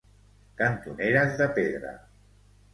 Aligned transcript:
Cantoneres 0.61 1.37
de 1.43 1.51
pedra. 1.61 1.95